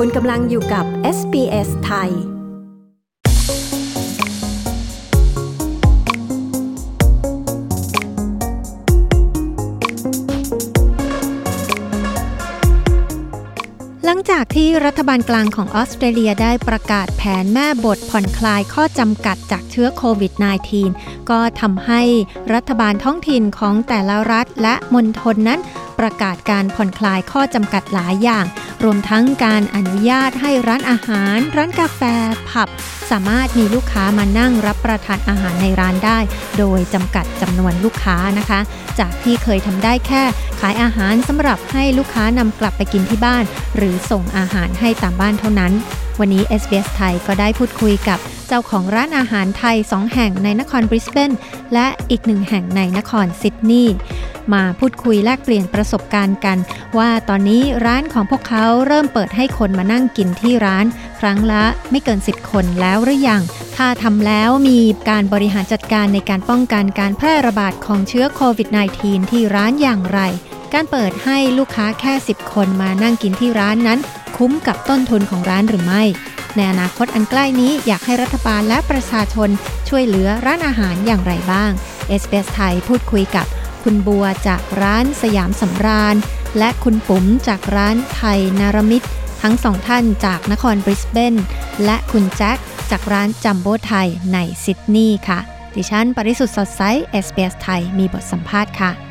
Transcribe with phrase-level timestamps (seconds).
[0.00, 0.84] คุณกำลังอยู่กับ
[1.16, 2.10] SBS ไทย
[14.04, 20.32] หลังจากที่รัฐบาลกลางของออสเตรเลียได้ประกาศแผนแม่บทผ่อนคลายข้อจำกัดจากเชื้อโควิด
[20.80, 22.02] -19 ก็ทำให้
[22.54, 25.60] รัฐบาลท้องถิ่นของแต่ละรัฐและมณฑลนั้น
[25.98, 28.44] ประกาศการผ่อนคลายข้อจำกัดหลายอย่าง
[28.84, 32.00] รวมทั้งการอนุญาตให้ร้านอาหาร ร้านกาแฟ
[32.50, 32.68] ผับ
[33.10, 36.18] สามารถมีลูกค้ามานั่งรับประทานอาหารในร้านได้
[36.58, 38.60] โดยจำกัดจำนวนลูกค้านะคะ
[38.98, 40.22] จากที่เคยทำได้แค่
[40.60, 43.44] ขายอาหารสำหรับให้ลูกค้านำกลับไปกินที่บ้าน
[43.76, 45.72] หรือส่งอาหารให้ตามบ้านเท่านั้น
[46.20, 51.30] วันนี้ SBS ไทยก็ได้พูดคุยกับเจ้าของร้านอาหารไทย 2 แห่งในนครบริสเบน
[51.74, 53.96] และอีกหนึ่งแห่งในนครซิดนีย์
[54.52, 56.58] มาพูดคุยแลกเปลี่ยนประสบการณ์กัน
[56.98, 60.86] ว่าตอนนี้ร้านของพวกเขาเริ่มเปิดให้คนมานั่งกินที่ร้าน
[61.20, 63.42] ครั้งละไม่เกิน 10 คนแล้วหรือยัง
[63.76, 68.68] ถ้าทำแล้วมีการบริหารจัดการในการป้องกันการแพร่ระบาดของเชื้อโควิด
[69.00, 70.20] -19 ที่ร้านอย่างไร
[70.74, 73.98] การเปิดให้ลูกค้าแค่ 10 คนมานั่งกินที่ร้านนั้น
[74.36, 76.02] คุ้มกับต้นทุนของร้านหรือไม่
[76.56, 79.48] ในอนาคตอันใกล้นี้อยากให้รัฐบาลและประชาชน
[79.88, 81.70] ช่วยเหลือร้านอาหารอย่างไรบ้าง
[82.20, 83.46] s อ s ไทยพูดคุยกับ
[83.82, 86.16] คุณบัวจากร้านสยามสำราญ
[86.58, 89.08] และคุณปุ๋มจากร้านไทยนารมิตร
[89.42, 91.34] ทั้งสองท่านจากนครบริสเบน
[91.84, 92.58] และคุณแจ็ค
[92.90, 95.38] จากร้านจัมโบ้ไทยในซิดนีย์ค่ะ
[95.76, 96.82] ดิฉัน ปริสุทธ์สดใส
[97.24, 99.05] SBS ไทยมีบทสัมภาษณ์ค่ะ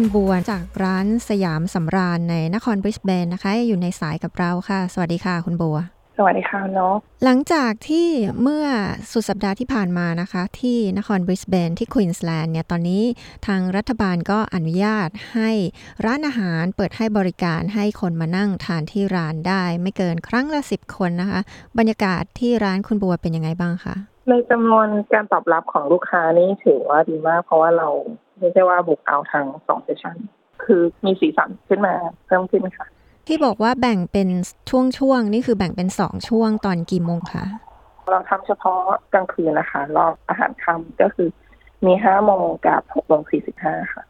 [0.00, 5.78] คุณบัวจากร้านสยามสำราญในนครบริสเบนนะคะ อยู่ในสายกับเราค่ะ สวัสดีค่ะ คุณบัว
[6.16, 6.94] สวัสดีค่ะเนาะ
[7.24, 8.08] หลังจากที่
[8.42, 8.66] เมื่อ
[9.12, 13.04] สุดสัปดาห์ที่ผ่านมานะคะ ที่นครบริสเบนที่ควีนสแลนด์เนี่ยตอนนี้
[13.46, 15.50] ทางรัฐบาลก็อนุญาตให้
[16.04, 21.40] ร้านอาหารเปิดให้บริการให้คนมานั่งทานที่ร้านได้ ไม่เกินครั้งละสิบคนนะคะ
[21.78, 23.94] บรรยากาศที่ร้านคุณบัวเป็นยังไงบ้างคะ
[24.28, 27.88] ในจำนวนการตอบรับของลูกค้านี่ถือว่าดีมาก เพราะว่าเรา
[28.38, 30.16] ไม่ใช่ว่าบุกเอาทางสองเซสชัน
[30.64, 31.94] คือมีสีสันขึ้นมา
[32.26, 32.86] เพิ่มขึ้นค่ะ
[33.26, 34.28] ที่บอกว่าแบ่งเป็น
[34.70, 37.44] ช่วงๆนี่คือแบ่งเป็นสองช่วงตอนกี่โมงคะ
[38.10, 38.80] เราทำเฉพาะ
[39.12, 41.28] กลางคืนนะคะ รอบอาหารค่ำก็คือ
[41.86, 44.02] มีห้าโมงกับหกโมงสี่สิบห้าค่ะ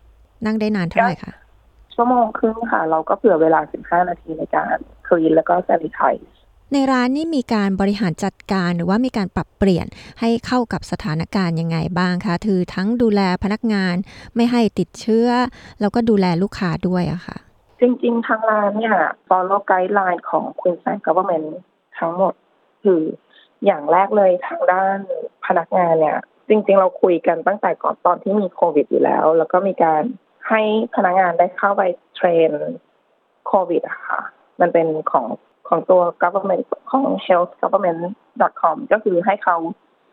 [0.46, 1.32] นั่งได้นานเท่าไหร่คะ
[1.94, 4.76] ชั่วโมงครึ่งค่ะ เราก็เผื่อเวลาสิบห้านาทีในการ
[5.06, 6.28] คลีนแล้วก็แซนิไทส์
[6.72, 9.86] ในร้านนี่มีการบริหารจัดการหรือว่ามีการปรับเปลี่ยน
[10.20, 13.94] ให้เข้ากับสถานการณ์ยังไงบ้างคะคือทั้งดูแลพนักงาน
[14.36, 15.28] ไม่ให้ติดเชื้อ
[15.80, 17.36] แล้วก็ดูแลลูกค้าด้วยอะค่ะ
[17.80, 18.96] จริงๆ ทางร้านเนี่ย
[19.28, 21.48] follow guideline ของ Queensland Government
[21.98, 22.34] ทั้งหมด
[22.82, 23.02] คือ
[23.64, 24.98] อย่างแรกเลยทางด้าน
[25.46, 26.18] พนักงานเนี่ย
[26.48, 30.02] จริง ๆ เราคุยกันตั้งแต่ก่อนตอนที่มีโควิดอยู่แล้ว แล้วก็มีการ
[30.48, 30.62] ให้
[30.94, 31.82] พนักงานได้เข้าไป
[32.16, 32.50] เทรน
[33.46, 34.20] โควิดอะค่ะ
[34.60, 35.26] มันเป็นของ
[35.68, 38.00] ของตัว government ของ health government
[38.60, 39.56] com ก็คือให้เขา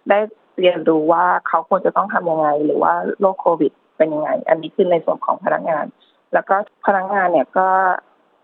[0.10, 0.20] ได้
[0.60, 5.86] เรียนรู้ว่าเขาควรจะต้องทำยังไง หรือว่าโรคโควิดเป็นยังไง อันนี้คือในส่วนของพนักงาน
[6.34, 6.56] แล้วก็
[6.86, 7.68] พนักงานเนี่ยก็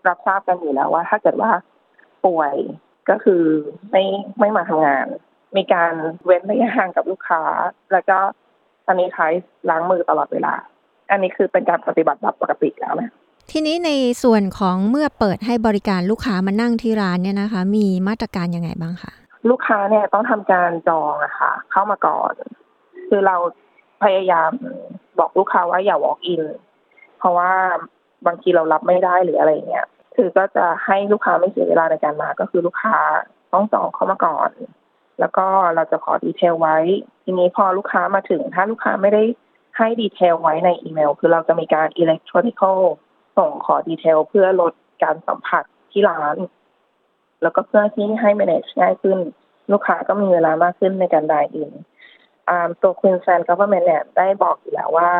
[0.08, 1.50] รับทราบกันอยู่แล้วว่า ถ้าเกิดว่า
[2.26, 2.54] ป่วย
[3.10, 3.42] ก็คือ
[3.90, 4.04] ไม่
[4.38, 5.06] ไม่มาทำงาน
[5.56, 5.92] มีการ
[6.24, 7.42] เว้นระยะห่างกับลูกค้า
[7.92, 8.18] แล้วก็
[8.86, 10.54] ซันิไทส์ล้างมือตลอดเวลา
[11.10, 13.10] อันนี้คือเป็นการปฏิบัติแบบปกติแล้วนะ
[13.52, 13.90] ทีนี้ใน
[14.22, 19.12] ส่วนของเมื่อเปิดให้บริการลูกค้ามานั่งที่ร้านเนี่ยนะคะ มีมาตรการยังไงบ้างคะ
[19.50, 22.34] ลูกค้าเนี่ยต้องทำการจองอะค่ะ เข้ามาก่อน
[23.08, 23.36] คือเรา
[24.02, 24.50] พยายาม
[25.18, 26.42] บอกลูกค้าว่าอย่า walk in
[27.18, 27.52] เพราะว่า
[28.26, 29.86] บางทีเรารับไม่ได้หรืออะไรเงี้ย
[30.16, 32.96] คือก็จะให้ลูกค้าไม่เสียเวลาในการมา ก็คือลูกค้า
[33.52, 34.50] ต้องจองเข้ามาก่อน
[35.20, 36.76] แล้วก็เราจะขอดีเทลไว้
[37.24, 39.22] ทีนี้พอลูกค้ามาถึง ถ้าลูกค้าไม่ได้
[39.76, 42.80] ให้ detail ไว้ในอีเมล คือเราจะมีการ electronical
[43.40, 46.36] ส่งขอ detail เพื่อลดการสัมผัสที่ร้าน
[47.42, 49.18] แล้วก็เพื่อที่ให้ manage ง่ายขึ้น
[49.72, 51.70] ลูกค้าก็มีเวลามากขึ้นในการ dine in
[52.82, 55.12] ตัว Queensland Government เนี่ยได้บอกอยู่แล้วว่า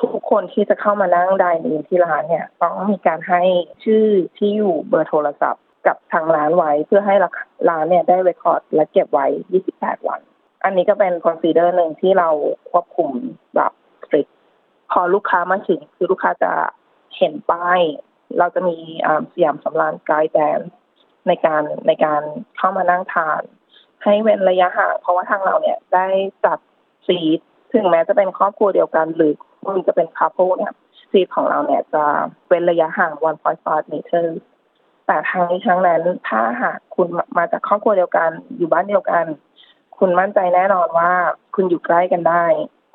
[0.00, 3.42] ทุกคนที่จะเข้ามานั่ง dine in ที่ร้านเนี่ย ต้องมีการให้
[3.84, 4.06] ชื่อ
[4.38, 7.14] ที่อยู่เบอร์โทรศัพท์กับทางร้านไว้เพื่อให้
[7.68, 9.26] ร้านเนี่ยได้ record และเก็บไว้
[9.66, 10.20] 28 วัน
[10.64, 12.28] อันนี้ก็เป็น consider หนึ่งที่เรา
[12.70, 13.10] ควบคุม
[13.54, 13.72] แบบ
[14.02, 14.26] strict
[14.92, 16.52] พอลูกค้ามาถึงคือลูกค้าจะ
[17.16, 17.80] เห็นป้าย
[18.38, 18.76] เราจะมี
[19.32, 20.60] สยามสำราญ guideline
[21.26, 22.22] ในการในการ
[22.56, 23.42] เข้ามานั่งทาน
[24.02, 26.06] ให้เว้นระยะห่างเพราะว่าทางเราเนี่ยได้
[26.44, 26.58] จัด
[27.06, 27.38] seat
[27.72, 29.32] ถึงแม้จะเป็นครอบครัวเดียวกัน หรือ
[29.66, 30.72] คุณจะเป็น couple เนี่ย
[31.10, 32.04] seat ของเราเนี่ยจะ
[32.48, 33.12] เว้นระยะห่าง
[33.50, 34.16] 1.5เมตร
[35.06, 39.24] แต่ทางนี้ทั้งนั้นถ้าหากคุณมาจากครอบครัวเดียวกัน อยู่บ้านเดียวกัน
[39.98, 41.12] คุณมั่นใจแน่นอนว่า
[41.54, 42.44] คุณอยู่ใกล้กันได้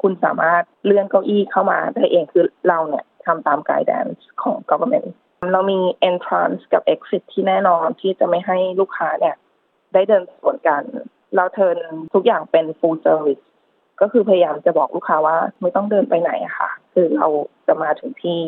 [0.01, 5.09] คุณสามารถเลื่อนเก้าอี้เข้ามาได้เองคือเราเนี่ย ทำตาม guidance ของ government
[5.53, 5.79] เรามี
[6.09, 9.35] entrance กับ exit ที่แน่นอนที่จะไม่ให้ลูกค้าเนี่ย
[9.93, 10.83] ได้เดินสวนกัน
[11.35, 11.77] เราเทิน
[12.13, 13.43] ทุกอย่างเป็น full service
[14.01, 17.27] ก็คือพยายามจะบอกลูกค้าว่าไม่ต้องเดินไปไหนอะค่ะ คือเรา
[17.67, 18.39] จะมาถึงที่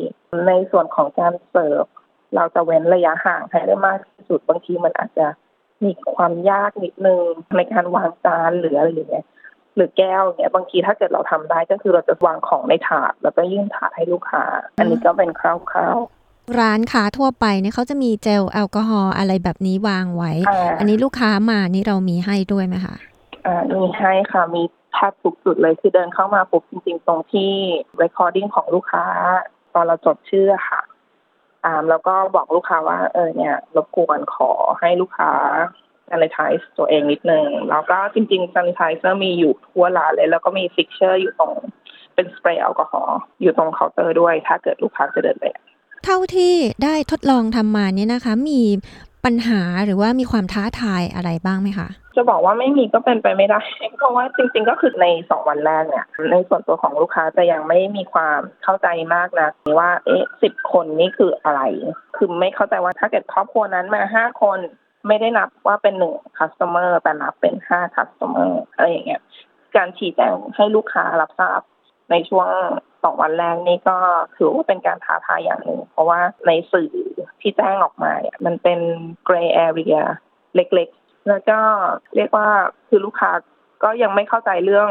[0.48, 1.86] ในส่วนของการเสิร์ฟ
[2.36, 5.28] เราจะเว้นระยะห่างให้ได้มากที่สุดบางทีมันอาจจะ
[5.84, 7.24] มีความยากนิดนึง
[7.56, 9.26] ในการวางจานหรืออะไรอย่างเงี้ย
[9.80, 14.44] หรือแก้วเนี่ยบางทีถ้าเกิดเราทำได้ก็คือเราจะวางของในถาด แล้วก็ยื่นถาดให้ลูกค้า
[14.78, 20.32] อันนี้ก็เป็นคร่าวๆร้านค้าทั่วไปเนี่ยเขาจะมีเจลแอลกอฮอล์อะไรแบบนี้วางไว้
[20.80, 22.96] อันนี้ลูกค้ามานี่เรามีให้ด้วยไหมคะ
[23.46, 27.52] อ่ามีให้ค่ะมีแทบทุกจุดเลยคือเดินเข้ามาปุ๊บจริง ๆ ตรงที่
[28.02, 29.06] recording ของลูกค้า
[29.74, 30.82] ตอนเราจดชื่อค่ะ
[31.66, 35.32] อ่าแล้วก็บอกลูกค้าว่าเออเนี่ยรบกวนขอให้ลูกค้า
[36.12, 41.54] sanitize ตัวเองนิดนึง แล้วก็จริงๆ sanitizer มีอยู่ทั่วร้านเลย แล้วก็มี fixture อยู่ตรง
[42.16, 45.46] เป็นสเปรย์แอลกอฮอล์อยู่ตรงเคาน์เตอร์ด้วย ถ้าเกิดลูกค้าจะเดินไป
[46.06, 46.54] เท่าที่
[46.84, 48.62] ได้ทดลองทำมาเนี่ยนะคะ มี
[49.26, 53.62] ปัญหาหรือว่ามีความท้าทายอะไรบ้างไหมคะ จะบอกว่าไม่มีก็เป็นไปไม่ได้
[53.98, 61.62] เพราะว่าจริงๆก็คือในสองวันแรกเนี่ย ในส่วนตัวของลูกค้าจะยังไม่มีความเข้าใจมากนะว่าเอ๊ะสิบคนนี่คืออะไร
[62.16, 64.60] คือไม่เข้าใจว่าถ้าเกิดครอบครัวนั้นมาห้าคน
[65.08, 69.22] ไม่ได้นับว่าเป็นหนึ่ง customer แต่นับเป็นห้า customer อะไรอย่างเงี้ย
[69.76, 71.62] การชี้แจงให้ลูกค้ารับทราบ
[72.12, 72.50] ในช่วง
[73.04, 73.98] สองวันแรกนี่ก็
[74.38, 76.94] ถือว่าเป็นการท้าทายอย่างหนึ่ง เพราะว่าในสื่อ
[77.42, 78.80] ที่แจ้งออกมาเนี่ยมันเป็น
[79.28, 80.02] gray area
[80.56, 81.60] เล็กๆ แล้วก็
[82.16, 82.48] เรียกว่า
[82.88, 83.32] คือลูกค้า
[83.84, 84.90] ก็ยังไม่เข้าใจเรื่อง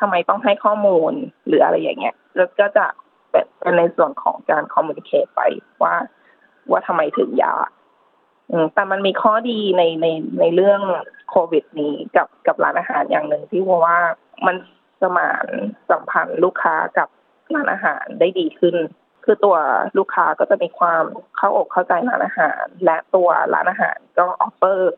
[0.00, 1.12] ทำไมต้องให้ข้อมูล
[1.46, 2.86] หรืออะไรอย่างเงี้ยแล้วก็จะ
[3.30, 3.40] เป็
[3.70, 5.40] นในส่วนของการคอมมูนิเคตไป
[5.82, 5.94] ว่า
[6.70, 7.54] ว่าทำไมถึงยา
[8.74, 10.06] แต่มันมีข้อดีในใน
[10.40, 10.80] ในเรื่อง
[11.30, 13.98] โควิดนี้กับกับร้านอาหารอย่างหนึ่งที่ว่า
[14.46, 14.56] มัน
[15.02, 15.46] สมาน
[15.90, 17.08] สัมพันธ์ลูกค้ากับ
[17.54, 18.76] ร้านอาหารได้ดีขึ้น
[19.24, 19.56] คือตัว
[19.98, 21.04] ลูกค้าก็จะมีความ
[21.36, 24.94] เข้าอกเข้าใจร้านอาหาร และตัวร้านอาหารก็ออฟเฟอร์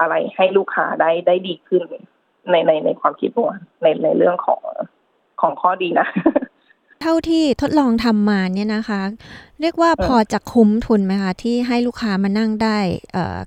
[0.00, 1.82] อะไรให้ลูกค้าได้ได้ดีขึ้น
[2.50, 3.50] ในในในความคิดตัว
[3.82, 4.62] ในในเรื่องของ
[5.40, 6.08] ของข้อดีนะ
[7.02, 9.00] เท่าที่ทดลองทำมาเนี่ยนะคะ
[9.60, 12.78] เรียกว่าพอจะคุ้มทุนไหมคะ ที่ให้ลูกค้ามานั่งได้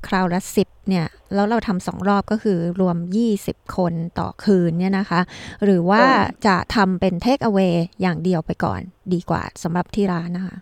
[0.08, 2.98] คราวละสิบเนี่ย แล้วเราทำสองรอบก็คือรวม
[3.36, 5.22] 20 คนต่อคืนเนี่ยนะคะ
[5.64, 6.02] หรือว่า
[6.48, 8.82] จะทำเป็นเทคเอา a y อย่างเดียวไปก่อน
[9.14, 10.56] ดีกว่าสำหรับที่ร้านนะคะ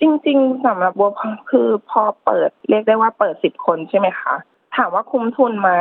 [0.00, 1.10] จริงๆสำหรับบัว
[1.50, 4.34] คือพอเปิดเรียกได้ว่าเปิดสิบคนใช่ไหมคะ
[4.76, 5.72] ถามว่าคุ้มทุนไหม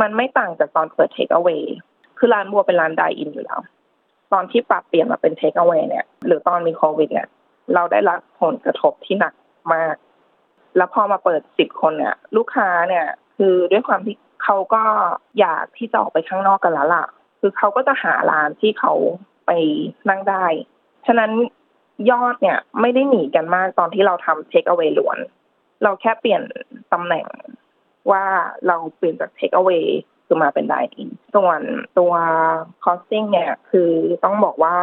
[0.00, 1.60] มันไม่ต่างจากตอนเปิดเทคเอา a y
[2.18, 3.60] คือร้านบัวเป็นร้านไดอินอยู่แล้ว
[4.32, 7.28] ตอนที่ปรับเปลี่ยนมาเป็นเทคเอาไว้เนี่ย หรือตอนมีโควิดเนี่ย
[7.74, 9.34] เราได้รับผลกระทบที่หนัก
[9.74, 9.96] มาก
[10.76, 14.82] แล้วพอมาเปิดสิบคนเนี่ย ลูกค้าเนี่ย คือด้วยความที่เขาก็
[15.38, 17.06] อยากที่จะออกไปข้างนอกกันแล้วล่ะ
[17.40, 18.92] คือเขาก็จะหาร้านที่เขา
[19.46, 19.50] ไป
[20.08, 20.44] นั่งได้
[21.06, 21.30] ฉะนั้น
[22.10, 25.18] ยอดเนี่ยไม่ได้หนีกันมากตอนที่เราทำ take away ล้วน
[25.82, 26.42] เราแค่เปลี่ยน
[26.92, 27.26] ตำแหน่ง
[28.10, 28.24] ว่า
[28.66, 29.78] เราเปลี่ยนจาก take away
[30.30, 31.60] คือมาเป็น dine-in ส่วน
[31.98, 32.12] ตัว
[32.84, 33.90] costing เนี่ยคือ
[34.24, 34.76] ต้องบอกว่า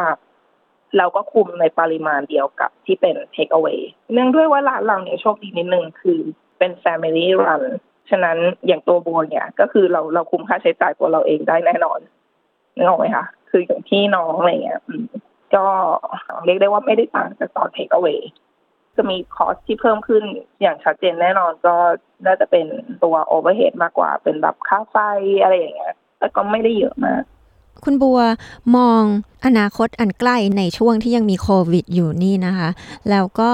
[0.98, 3.74] เราก็คุมในปริมาณเดียวกับที่เป็น take away
[4.12, 6.18] เนื่องด้วยว่าร้านเราเนี่ยโชคดีนิดนึงคือ
[6.58, 7.62] เป็น Family Run
[8.10, 11.98] ฉะนั้นอย่างตัวบัวเนี่ยก็คือเราเราคุมค่าใช้จ่ายตัวเราเองได้แน่นอน
[12.76, 14.80] นึกออกไหมคะคืออย่างพี่น้องอะไรเงี้ย
[15.54, 15.64] ก็
[16.44, 18.14] เรียกได้ว่าไม่ได้ต่างจากตอน take away
[18.98, 20.22] จะมี cost ที่เพิ่มขึ้น
[20.60, 21.74] อย่างชัดเจนแน่นอนก็
[22.26, 22.66] น่าจะเป็น
[23.02, 24.96] ตัว overhead มากกว่า เป็นแบบค่าไฟ
[25.42, 27.22] อะไรอย่างเงี้ยแต่ก็ไม่ได้เยอะมาก
[27.84, 28.20] คุณบัว
[28.76, 29.02] มอง
[29.46, 32.68] อนาคตอันใกล้ในช่วงที่ยังมีโควิดอยู่นี่นะคะ
[33.10, 33.52] แล้วก็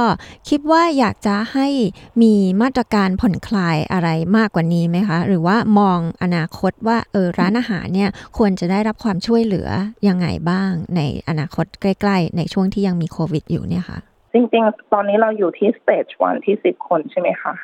[0.49, 1.69] คิดว่าอยากจะให้
[2.23, 9.69] มีมาตรการผ่อนคลายอะไรมากกว่านี้ไหมคะ หรือว่ามองอนาคตว่าเออร้านอาหารเนี่ยควรจะได้รับความช่วยเหลือ
[10.09, 17.55] ยังไงบ้างในอนาคตใกล้ ๆ ในช่วงที่ยังมีโควิดอยู่เนี่ยคะ่ะ จริง ๆ ตอนนี้เราอยู่ที่สเตจวันที่สิบคนใช่ไหมคะ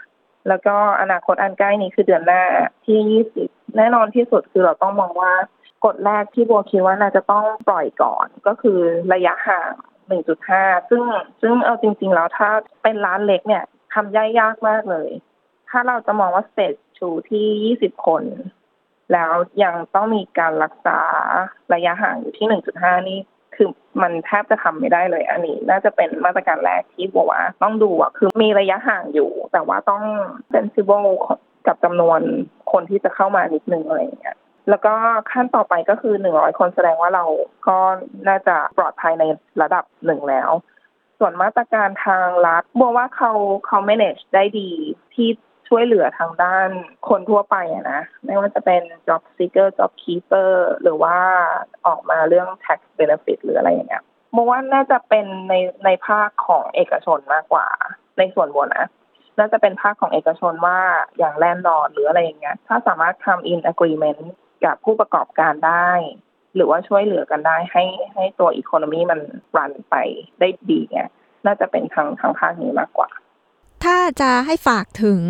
[0.49, 2.43] แล้วก็อนาคตอันใกล้นี้คือเดือนหน้า
[2.87, 5.33] ที่ยี่สิบแน่นอนที่สุดคือเราต้องมองว่า
[5.85, 8.79] กฎแรกที่บัวคิดว่าน่าจะต้องปล่อยก่อนก็คือ
[9.13, 9.73] ระยะห่าง
[10.31, 11.03] 1.5 ซึ่ง
[11.41, 12.51] ซึ่งเอาจริง ๆ แล้วถ้า
[12.83, 15.11] เป็นร้านเล็กเนี่ยทำยากยากมากเลย
[15.69, 18.23] ถ้าเราจะมองว่า stage two ที่ 20 คน
[19.13, 19.33] แล้ว
[19.63, 20.99] ยังต้องมีการรักษา
[21.75, 22.47] ระยะห่างอยู่ที่
[22.79, 23.19] 1.5 นี่
[23.59, 23.71] คือ
[24.03, 30.03] มันแทบจะทำไม่ได้เลย อันนี้ น่าจะเป็นมาตรการแรกที่บอกว่า ต้องดูอะคือมีระยะห่างอยู่ แต่ว่าต้อง
[30.53, 31.09] sensible
[31.67, 32.21] กับจำนวน
[32.73, 34.37] คนที่จะเข้ามานิดนึงอะไรอย่างเงี้ย
[34.69, 34.95] แล้วก็
[35.33, 37.25] ขั้นต่อไปก็คือหนึ่งร้อยคนแสดงว่าเรา
[37.69, 37.79] ก็
[38.29, 39.25] น่าจะปลอดภัยใน
[39.63, 40.51] ระดับหนึ่งแล้ว
[41.19, 43.33] ส่วนมาตรการทางรัฐบัวว่าเขา
[43.67, 44.71] เขา manage ได้ดี
[45.15, 45.29] ที่
[45.69, 46.69] ช่วยเหลือทางด้าน
[47.09, 50.51] คนทั่วไปอะนะ ไม่ว่าจะเป็น job seeker job keeper
[50.83, 51.17] หรือว่า
[51.87, 54.03] ออกมาเรื่อง tax benefit หรืออะไรอย่างเงี้ย
[54.35, 57.67] บัวว่าน่าจะเป็นในในภาคของเอกชนมากกว่า
[58.19, 58.87] ในส่วนบัวนะ
[59.39, 60.79] น่าจะเป็นภาคของเอกชนว่า
[61.19, 64.23] อย่างแลนด์ลอร์ดหรืออะไรอย่างเงี้ยถ้าสามารถทำ in agreement
[64.65, 65.91] กับผู้ประกอบการได้
[66.55, 67.85] หรือว่าช่วยเหลือกันได้ให้
[68.15, 69.21] ให้ตัวอีโคโนมีมัน
[69.57, 69.95] รันไป
[70.41, 71.09] ได้ดีเนี่ย
[71.47, 73.09] น่าจะเป็นทางทางภาคนี้มากกว่า
[73.85, 75.21] ถ้าจะให้ฝากถึง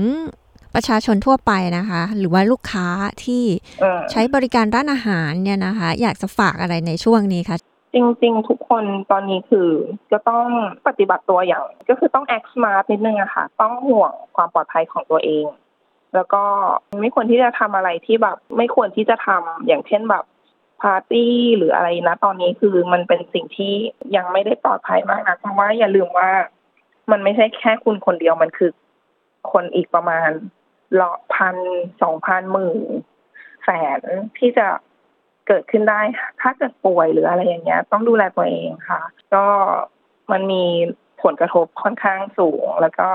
[0.74, 2.86] ประชาชนทั่วไปนะคะ หรือว่าลูกค้า
[3.24, 3.44] ที่
[3.82, 7.56] อืมใช้บริการร้านอาหารเนี่ยนะคะ อยากจะฝากอะไรในช่วงนี้คะ
[7.94, 9.68] จริงๆ ทุกคนตอนนี้คือ
[10.12, 10.46] จะต้อง
[10.86, 15.46] ปฏิบัติตัวอย่าง ก็คือต้อง act smart นิดนึงอะค่ะ ต้องห่วงความปลอดภัยของตัวเอง
[16.14, 16.42] แล้วก็
[17.00, 20.24] ไม่ควรที่จะทำอะไรที่แบบ ไม่ควรที่จะทำอย่างเช่นแบบ
[20.82, 23.72] ปาร์ตี้หรืออะไรนะ ตอนนี้คือมันเป็นสิ่งที่
[24.16, 26.30] ยังไม่ได้ปลอดภัยมากนะเพราะว่าอย่าลืมว่า
[27.10, 28.70] มันไม่ใช่แค่คุณคนเดียวมันคือ
[29.52, 30.30] คนอีกประมาณ
[31.00, 31.56] ละพัน
[32.02, 32.80] สองพันหมื่น
[33.64, 34.00] แสน
[34.38, 34.66] ที่จะ
[35.46, 36.00] เกิดขึ้นได้
[36.40, 39.00] ถ้าเกิดป่วยหรืออะไรอย่างเงี้ย ต้องดูแลตัวเองค่ะ
[39.34, 39.44] ก็
[40.32, 40.64] มันมี
[41.22, 43.08] ผลกระทบค่อนข้างสูง แล้วก็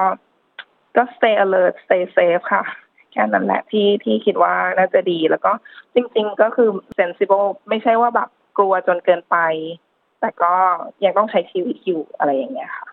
[0.95, 2.63] ก็ stay alert stay safe ค่ะ
[3.11, 5.51] แค่นั้นแหละที่ที่คิดว่าน่าจะดีแล้วก็
[5.93, 6.69] จริง ๆ ก็คือ
[6.99, 9.37] sensible ไม่ใช่ว่าแบบกลัวจนเกินไป
[10.19, 10.53] แต่ก็
[11.03, 12.87] ยังต้องใช้ชีวิตอยู่อะไรอย่างเงี้ยค่ะ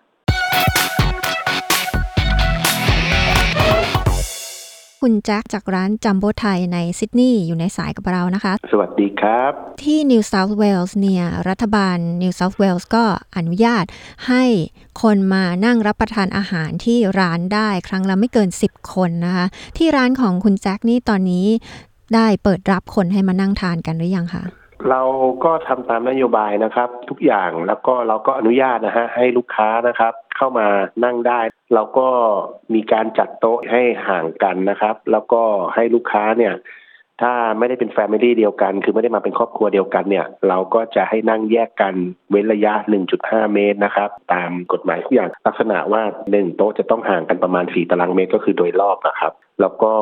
[5.05, 9.51] คุณแจ็คจากร้านจัมโบ้ไทยในซิดนีย์อยู่ในสายกับเรานะคะ สวัสดีครับ
[9.83, 13.03] ที่ New South Wales เนี่ย รัฐบาล New South Wales ก็
[13.37, 13.85] อนุญาต
[14.27, 14.43] ให้
[15.01, 19.45] คนมานั่งรับประทานอาหารที่ร้านได้ครั้งละไม่เกิน 10 คนนะคะ
[19.77, 21.45] ที่ร้านของคุณแจ็คนี่ตอนนี้
[22.15, 24.43] ได้เปิดรับคนให้มานั่งทานกันหรือยังคะ
[24.89, 25.01] เรา
[25.43, 30.69] ก็ทำตามนโยบายนะครับ ทุกอย่างแล้วก็เราก็อนุญาตนะฮะให้ลูกค้านะครับ เข้ามา
[31.05, 31.41] นั่งได้
[31.73, 32.07] เราก็
[32.73, 35.41] มีการจัดโต๊ะให้ห่างกันนะครับ แล้วก็
[35.75, 36.53] ให้ลูกค้าเนี่ย
[37.21, 41.93] ถ้าไม่ได้เป็นแฟมิลี่เดียวกัน คือไม่ได้มาเป็นครอบครัวเดียวกันเนี่ย เราก็จะให้นั่งแยกกัน
[42.31, 42.73] เว้นระยะ
[43.13, 49.93] 1.5 เมตรนะครับ ตามกฎหมายทุกอย่างลักษณะว่าหนึ่งโต๊ะจะต้องห่างกันประมาณ 4 ตารางเมตรก็คือโดยรอบนะครับ แล้วก็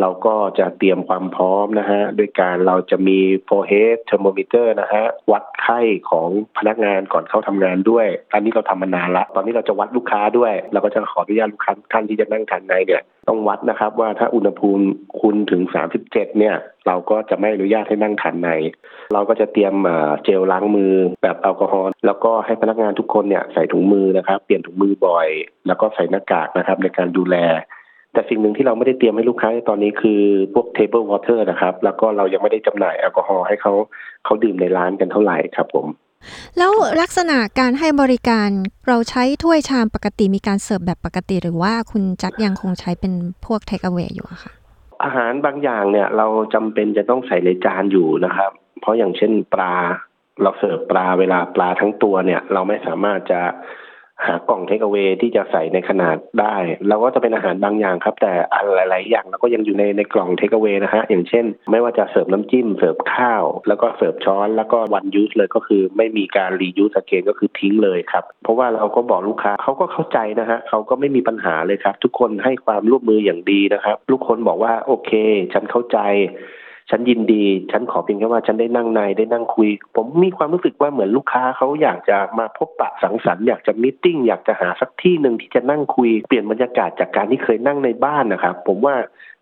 [0.00, 14.84] เราก็จะเตรียมความพร้อมนะฮะด้วยการเราจะมี forehead thermometer นะฮะวัดไข้ของพนักงานก่อนเข้าทำงานด้วย อันนี้เราทำมานานละตอนนี้เราจะวัดลูกค้าด้วย เราก็จะขออนุญาตลูกค้าท่านที่จะนั่งทานในเนี่ยต้องวัดนะครับว่าถ้าอุณหภูมิ
[15.20, 15.62] คุณถึง
[15.94, 16.54] 37 เนี่ย
[16.86, 18.48] เราก็จะไม่อนุญาตให้นั่งทานใน
[19.14, 19.74] เราก็จะเตรียม
[20.24, 25.28] เจลล้างมือแบบแอลกอฮอล์แล้วก็ให้พนักงานทุกคนเนี่ยใส่ถุงมือนะครับ เปลี่ยนถุงมือบ่อย
[25.66, 27.36] แล้วก็ใส่หน้ากากนะครับในการดูแล
[28.12, 30.20] แต่สิ่งหนึ่งที่เราไม่ได้เตรียมให้ลูกค้าในตอนนี้คือ
[30.54, 33.72] พวก table water นะครับ แล้วก็เรายังไม่ได้จำหน่ายแอลกอฮอล์ให้เขา
[34.24, 35.86] เขาดื่มในร้านกันเท่าไหร่ครับผม
[36.58, 38.48] แล้วลักษณะการให้บริการ
[38.88, 43.12] เราใช้ถ้วยชามปกติมีการเสิร์ฟแบบปกติ หรือว่าคุณแจ็คยังคงใช้เป็น
[43.46, 44.52] พวก take away อยู่อะค่ะ
[45.04, 48.50] อาหารบางอย่างเนี่ยเราจำเป็นจะต้องใส่ในจานอยู่นะครับ
[48.80, 49.74] เพราะอย่างเช่นปลา
[50.42, 53.40] เราเสิร์ฟปลาเวลาปลาทั้งตัวเนี่ย เราไม่สามารถจะ
[54.26, 56.56] หากล่องเทคเวที่จะใส่ในขนาดได้
[56.88, 75.10] เราก็จะเป็นอาหารบางอย่างครับ แต่อะไรหลายๆอย่างเราก็ยังอยู่ในในกล่อง take away นะฮะอย่างเช่น ไม่ว่าจะเสิร์ฟน้ำจิ้มเสิร์ฟข้าว แล้วก็เสิร์ฟช้อนแล้วก็ one use เลยก็คือ ไม่มีการ reuse again ก็คือทิ้งเลยครับ เพราะว่าเราก็บอกลูกค้าเขาก็เข้าใจนะฮะเขาก็ไม่มีปัญหาเลยครับ ทุกคนให้ความร่วมมืออย่างดีนะครับทุกคนบอกว่าโอเค
[75.52, 75.98] ฉันเข้าใจ
[76.90, 88.94] ฉันยินดี ฉันขอเพียงแค่ว่าฉันได้นั่งในได้นั่งคุย ผมมีความรู้สึกว่าเหมือนลูกค้าเขาอยากจะมาพบปะสังสรรค์อยากจะ meeting อยากจะหาสักที่หนึ่งที่จะนั่งคุยเปลี่ยนบรรยากาศจากการที่เคยนั่งในบ้านนะครับ ผมว่า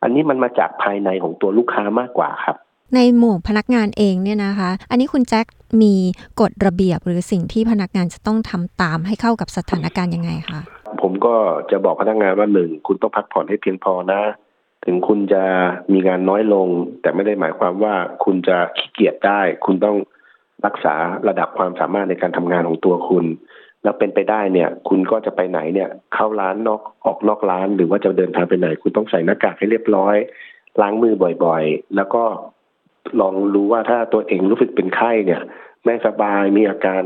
[0.03, 2.57] อันนี้มันมาจากภายในของตัวลูกค้ามากกว่าครับ
[2.95, 5.47] ในหมู่พนักงานเองเนี่ยนะคะ อันนี้คุณแจ็ค
[5.83, 5.95] มี
[6.41, 10.61] กฎระเบียบหรือสิ่งที่พนักงานจะต้องทำตามให้เข้ากับสถานการณ์ยังไงคะ
[11.01, 11.35] ผมก็
[11.71, 14.23] จะบอกพนักงานว่าหนึ่งคุณต้องพักผ่อนให้เพียงพอนะ
[14.87, 15.45] ถึงคุณจะ
[15.93, 16.69] มีงานน้อยลง
[17.01, 19.97] แต่ไม่ได้หมายความว่าคุณจะขี้เกียจได้ คุณต้อง
[20.67, 20.95] รักษา
[21.29, 23.25] ระดับความสามารถในการทำงานของตัวคุณ
[23.83, 30.17] แล้วเป็นไปได้เนี่ย คุณก็จะไปไหนเนี่ย เข้าร้านนอกออกนอกร้าน หรือว่าจะเดินทางไปไหน คุณต้องใส่หน้ากากให้เรียบร้อย
[30.81, 31.15] ล้างมือ
[31.45, 32.25] บ่อยๆ แล้วก็
[33.21, 35.43] ลองรู้ว่าถ้าตัวเองรู้สึกเป็นไข้เนี่ย
[35.85, 37.03] ไม่สบายมีอาการ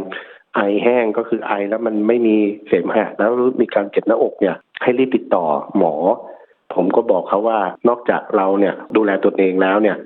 [0.54, 5.44] ไอแห้งก็คือไอแล้วมันไม่มีเสมหะแล้วมีการเจ็บหน้าอกเนี่ย ให้รีบติดต่อ
[5.76, 5.94] หมอ
[6.74, 7.58] ผมก็บอกเขาว่า
[7.88, 9.96] นอกจากเราเนี่ยดูแลตัวเองแล้วเนี่ย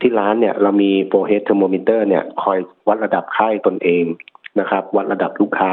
[0.00, 4.04] ที่ร้านเนี่ยเรามี forehead thermometer เนี่ยคอยวัดระดับไข้ตนเอง
[4.60, 5.72] นะครับ วัดระดับลูกค้า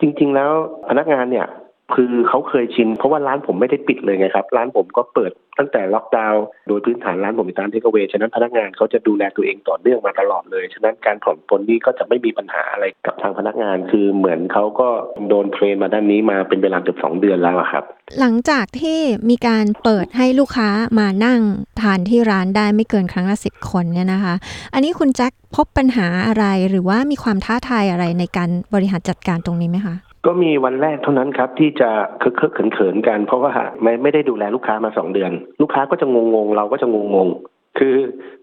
[0.00, 0.50] จริง ๆ แล้ว
[0.88, 1.46] พนักงานเนี่ย
[1.94, 14.88] คือเขาเคยชินเพราะว่าร้านผมไม่ได้ปิดเลยไงครับ ร้านผมก็เปิดตั้งแต่ล็อกดาวน์โดยพื้นฐานร้านผมเป็นร้านเทคเวฉะนั้นพนักงานเขาจะดูแลตัวเองต่อเนื่องมาตลอดเลย ฉะนั้นการผ่อนปลนนี่ก็จะไม่มีปัญหาอะไรกับทางพนักงาน คือเหมือนเขาก็
[15.28, 17.84] โดนเทรนมาด้านนี้มาเป็นเวลาเกือบสองเดือนแล้วครับ
[18.20, 19.00] หลังจากที่
[19.30, 21.40] มีการเปิดให้ลูกค้ามานั่ง
[21.82, 24.34] ทานที่ร้านได้ไม่เกินครั้งละสิบคนเนี่ยนะคะ
[24.74, 31.90] อันนี้คุณแจ็คพบปัญหาอะไรหรือว่ามีความท้าทายอะไรในการบริหารจัดการตรงนี้ไหมคะ ก็มีวันแรกเท่านั้นครับที่จะ
[32.20, 33.52] เคอะเคอะเขินเขินๆกัน เพราะว่า
[33.82, 37.94] ไม่ไม่ได้ดูแลลูกค้ามาสองเดือน ลูกค้าก็จะงงงๆเราก็จะงงงๆ คือ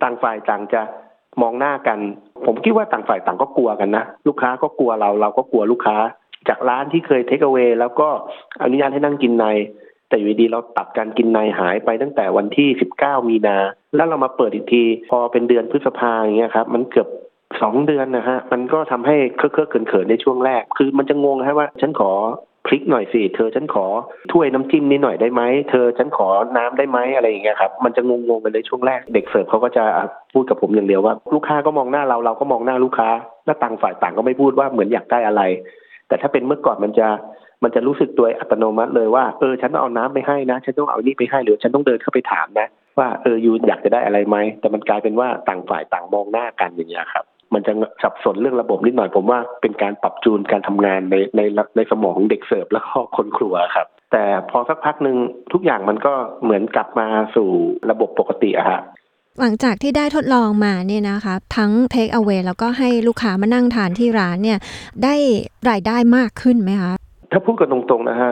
[0.04, 0.82] ต่างฝ่ายต่างจะ
[1.42, 2.00] มองหน้ากัน
[2.46, 5.98] ผมคิดว่าต่างฝ่ายต่างก็กลัวกันนะลูกค้าก็กลัวเราเราก็กลัวลูกค้า
[6.50, 8.10] จากร้านที่เคยเทคเอา a y แล้วก็
[8.64, 9.46] อนุญาตให้นั่งกินใน
[10.10, 13.58] แต่อยู่ดีๆเราตัดการกินในหายไปตั้งแต่วันที่ 19 มีนา
[13.96, 17.08] แล้วเรามาเปิดอีกที พอเป็นเดือนพฤษภาอย่างเงี้ยครับ มันเกือบ
[17.62, 22.12] สองเดือนนะฮะ มันก็ทำให้เคอะเคอะเขินๆในช่วงแรก คือมันจะงงนะฮะว่า ฉันขอ
[22.68, 23.86] พริกหน่อยสิ เธอฉันขอ
[24.32, 29.84] ถ้วยน้ำจิ้มนิดหน่อยได้ไหม เธอฉันขอน้ำได้ไหมอะไรอย่างเงี้ยครับ มันจะงงๆกันในช่วงแรก เด็กเสิร์ฟเขาก็จะ
[30.34, 33.10] พูดกับผมอย่างเดียวว่า ลูกค้าก็มองหน้าเราเราก็มองหน้าลูกค้า
[33.46, 35.42] หน้าต่างฝ่ายต่างก็ไม่พูดว่าเหมือนอยากได้อะไร
[36.08, 37.08] แต่ถ้าเป็นเมื่อก่อนมันจะ
[37.64, 42.68] มันจะรู้สึกตัวอัตโนมัติเลยว่าเออฉันต้องเอาน้ำไปให้นะ ฉันต้องเอานี่ไปให้หรือฉันต้องเดินเข้าไปถามนะ
[43.00, 51.42] ว่าเออยูอยากจะได้อะไรไหมแต่มันกลายเป็นว่าต่างฝ่ายต่างมองหน้ากันอย่างเงี้ยครับ มันจะสับสนเรื่องระบบนิดหน่อยผมว่าเป็นการปรับจูนการทำงานในใน
[51.76, 55.18] ในสมองของเด็กเสิร์ฟแล้วก็คนครัวครับ แต่พอสักพักหนึ่ง
[55.54, 57.50] ทุกอย่างมันก็เหมือนกลับมาสู่
[57.90, 58.82] ระบบปกติอะฮะ
[59.40, 64.60] หลังจากที่ได้ทดลองมาเนี่ยนะคะทั้ง Take Away แล้วก็ให้ลูกค้ามานั่งทานที่ร้านเนี่ย
[65.04, 65.16] ได้
[65.70, 66.94] รายได้มากขึ้นไหมคะ
[67.32, 68.32] ถ้าพูดกันตรงๆนะฮะ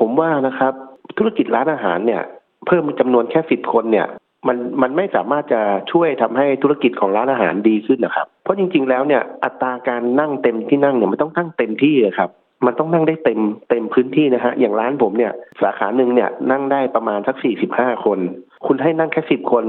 [0.00, 0.72] ผมว่านะครับ
[1.18, 2.22] ธุรกิจร้านอาหารเนี่ย
[2.66, 4.06] เพิ่มจำนวนแค่สิบคนเนี่ย
[4.48, 5.60] มันมันไม่สามารถจะ
[5.92, 12.30] ช่วยทำให้ธุรกิจของร้านอาหารดีขึ้นนะครับ เพราะจริง ๆ แล้วเนี่ยอัตราการนั่งเต็มที่นั่งเนี่ยมันต้องนั่งเต็มที่ครับ
[12.66, 15.32] มันต้องนั่งได้เต็มเต็มพื้นที่นะฮะอย่างร้านผมเนี่ย
[15.62, 18.18] สาขาหนึ่งเนี่ยนั่งได้ประมาณสักสี่สิบห้าคน
[18.66, 19.64] คุณให้นั่งแค่สิบคน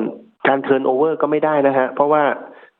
[0.48, 2.24] การ turnover ก็ไม่ได้นะฮะเพราะว่า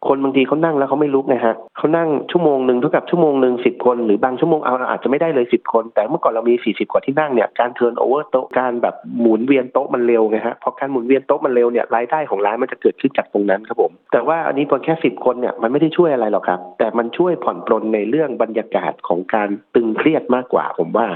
[0.08, 21.08] คนบางทีเขานั่งแล้วเขาไม่ลุกนะฮะเขานั่งชั่วโมงหนึ่งเท่ากับชั่วโมงหนึ่งสิบคนหรือบางชั่วโมงเอาอาจจะไม่ได้เลยสิบคน แต่เมื่อก่อนเรามีสี่สิบกว่าที่นั่งเนี่ยการ turnover โต๊ะการแบบหมุนเวียนโต๊ะมันเร็วไงฮะพอการหมุนเวียนโต๊ะมันเร็วเนี่ยรายได้ของร้านมันจะเกิดขึ้นจากตรงนั้นครับผมแต่ว่าอันนี้พอแค่สิบคนเนี่ยมันไม่ได้ช่วยอะไรหรอกครับ แต่มันช่วยผ่อนปลนในเรื่องบรรยากาศของการตึงเครียดมากกว่าผมว่า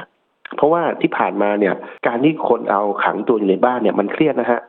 [0.55, 1.73] เพราะว่าที่ผ่านมาเนี่ย
[2.07, 4.61] การที่คนเอาขังตัวอยู่ในบ้านเนี่ยมันเครียดนะฮะ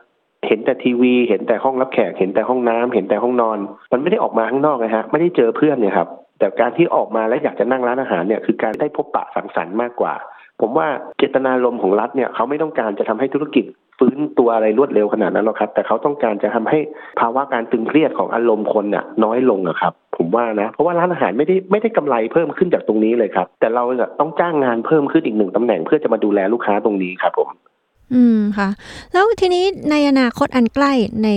[0.47, 3.57] เห็นแต่ทีวี เห็นแต่ห้องรับแขก เห็นแต่ห้องน้ำเห็นแต่ห้องนอน
[3.93, 6.07] มันไม่ได้ออกมาข้างนอกนะฮะ ไม่ได้เจอเพื่อนเนี่ยครับ
[6.39, 10.13] แต่การที่ออกมาแล้วอยากจะนั่งร้านอาหารเนี่ยคือการได้พบปะสังสรรค์มากกว่า
[10.61, 13.65] ผมว่าเจตนารมณ์ของรัฐเนี่ยเขาไม่ต้องการจะทำให้ธุรกิจ
[13.99, 16.79] ฟื้นตัวอะไรรวดเร็วขนาดนั้นหรอกครับ แต่เขาต้องการจะทำให้
[17.19, 23.83] ภาวะการตึงเครียดของอารมณ์คนน่ะน้อยลงอะครับ ผมว่านะ เพราะว่าร้านอาหารไม่ได้ไม่ได้กำไรเพิ่มขึ้นจากตรงนี้เลยครับ แต่เรา
[24.19, 27.49] ต้องจ้างงานเพิ่มขึ้นอีกหนึ่งตำแหน่งเพื่อจะมาดูแลลูกค้าตรงนี้ครับผม
[28.13, 28.69] อืมค่ะ
[29.13, 30.93] แล้วทีนี้ในอนาคตอันใกล้
[31.23, 31.29] ใน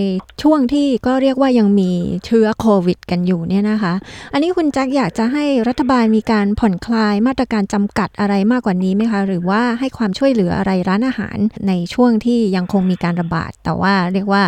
[0.43, 1.91] ช่วงที่ก็เรียกว่ายังมี
[2.27, 3.95] เชื้อโควิด กันอยู่เนี่ยนะคะ
[4.33, 11.37] อันนี้คุณแจ็คอยากจะให้รัฐบาลมีการผ่อนคลายมาตรการจำกัดอะไรมากกว่านี้ไหมคะ หรือว่าให้ความช่วยเหลืออะไรร้านอาหาร
[11.69, 14.43] ในช่วงที่ยังคงมีการระบาด แต่ว่าเรียกว่า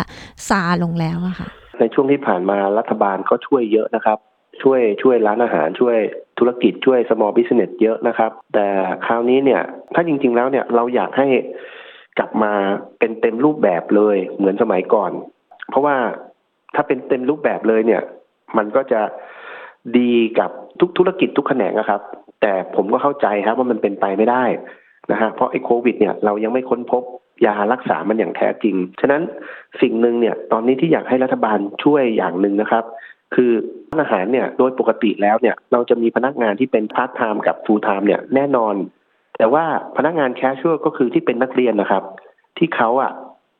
[0.47, 1.47] ซาลงแล้วอะค่ะ
[1.79, 4.17] ในช่วงที่ผ่านมารัฐบาลก็ช่วยเยอะนะครับ
[4.61, 5.97] ช่วยช่วยร้านอาหารช่วย
[6.39, 8.67] ธุรกิจช่วย small business เยอะนะครับ แต่
[9.05, 9.61] คราวนี้เนี่ย
[9.95, 11.27] ถ้าจริง ๆ แล้วเนี่ยเราอยากให้
[12.17, 12.53] กลับมา
[12.99, 15.11] เป็นเต็มรูปแบบเลยเหมือนสมัยก่อน
[15.69, 15.95] เพราะว่า
[16.75, 18.01] ถ้าเป็นเต็มรูปแบบเลยเนี่ย
[18.57, 19.01] มันก็จะ
[19.97, 20.49] ดีกับ
[20.79, 22.01] ทุกธุรกิจทุกแขนงนะครับ
[22.41, 24.43] แต่ผมก็เข้าใจครับว่ามันเป็นไปไม่ได้
[25.11, 27.03] นะฮะเพราะไอ้โควิดเนี่ยเรายังไม่ค้นพบ
[27.45, 29.21] ยารักษามันอย่างแท้จริง ฉะนั้น
[29.81, 32.83] สิ่งหนึ่งเนี่ยตอนนี้ที่อยากให้รัฐบาลช่วยอย่างหนึ่งนะครับ
[33.35, 33.51] คือ
[33.89, 38.75] ร้านอาหารเนี่ยโดยปกติแล้วเนี่ยเราจะมีพนักงานที่เป็นพาร์ทไทม์กับ full-time เนี่ยแน่นอน
[39.37, 39.65] แต่ว่า
[39.97, 42.03] พนักงาน casual ก็คือที่เป็นนักเรียนนะครับ
[42.57, 43.11] ที่เขาอะ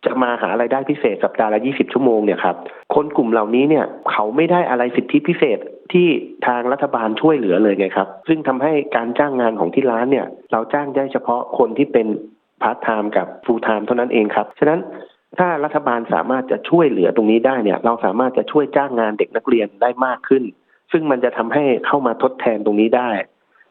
[0.05, 2.55] จะมาหาไรายได้พิเศษสัปดาห์ละ 20 ชั่วโมงเนี่ยครับ
[2.95, 5.59] คนกลุ่มเหล่านี้เนี่ยเขาไม่ได้อะไรสิทธิพิเศษ
[5.93, 6.07] ที่
[6.47, 12.07] ทางรัฐบาลช่วยเหลือเลยไงครับ ซึ่งทำให้การจ้างงานของที่ร้านเนี่ย เราจ้างได้เฉพาะคนที่เป็น
[12.61, 14.79] พาร์ทไทม์กับ full-time เท่านั้นเองครับ ฉะนั้น
[15.39, 20.43] ถ้ารัฐบาลสามารถจะช่วยเหลือตรงนี้ได้เนี่ย เราสามารถจะช่วยจ้างงานเด็กนักเรียนได้มากขึ้น
[20.91, 23.09] ซึ่งมันจะทำให้เข้ามาทดแทนตรงนี้ได้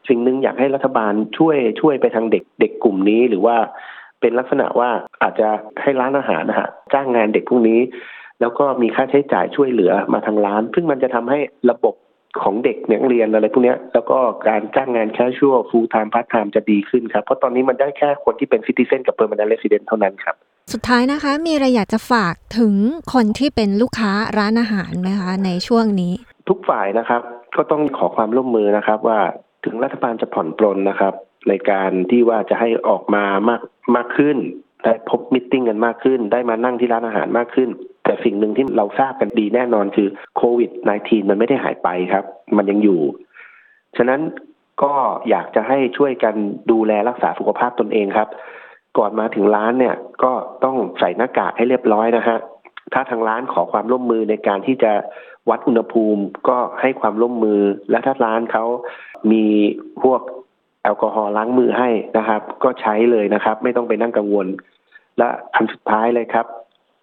[0.07, 3.57] สิ่งหนึ่งอยากให้รัฐบาลช่วยช่วยไปทางเด็กเด็กกลุ่มนี้ หรือว่า
[4.21, 4.89] เป็นลักษณะว่า
[5.21, 5.49] อาจจะ
[5.81, 7.79] ให้ร้านอาหารนะฮะจ้างงานเด็กพวกนี้
[8.41, 11.39] แล้วก็มีค่าใช้จ่ายช่วยเหลือมาทางร้าน ซึ่งมันจะทำให้
[11.71, 11.95] ระบบ
[12.41, 19.67] ของเด็กนักเรียนอะไรพวกเนี้ยแล้วก็การจ้างงาน casual full-time part-time จะดีขึ้นครับ เพราะตอนนี้มันได้แค่คนที่เป็นซิติเซนกับเ e อร์ม n น n t เ e ส i
[19.69, 20.35] เดนเท่านั้นครับ
[20.73, 22.73] สุดท้ายนะคะ มีอะไรอยากจะฝากถึง
[23.13, 26.13] คนที่เป็นลูกค้าร้านอาหารไหมคะ ในช่วงนี้
[26.49, 27.21] ทุกฝ่ายนะครับ
[27.57, 29.19] ก็ต้องขอความร่วมมือนะครับว่า
[29.65, 31.13] ถึงรัฐบาลจะผ่อนปลนนะครับ
[31.49, 33.61] ในการที่ว่าจะให้ออกมามาก
[33.95, 34.37] มากขึ้น
[34.83, 37.69] ได้พบ meeting กันมากขึ้น ได้มานั่งที่ร้านอาหารมากขึ้น
[38.03, 42.25] แต่สิ่งหนึ่งที่เราทราบกันดีแน่นอนคือโควิด -19 มันไม่ได้หายไปครับ
[42.57, 43.01] มันยังอยู่
[43.97, 44.21] ฉะนั้น
[44.83, 44.93] ก็
[45.29, 46.35] อยากจะให้ช่วยกัน
[46.71, 48.29] ดูแลรักษาสุขภาพตนเองครับ
[48.97, 50.31] ก่อนมาถึงร้านเนี่ยก็
[50.63, 52.37] ต้องใส่หน้ากากให้เรียบร้อยนะฮะ
[52.93, 54.91] ถ้าทางร้านขอความร่วมมือในการที่จะ
[55.49, 58.65] วัดอุณหภูมิก็ให้ความร่วมมือและถ้าร้านเขา
[59.31, 59.45] มี
[60.03, 60.21] พวก
[60.83, 64.47] แอลกอฮอล์ล้างมือให้นะครับ ก็ใช้เลยนะครับ ไม่ต้องไปนั่งกังวล
[65.17, 66.45] และอันสุดท้ายเลยครับ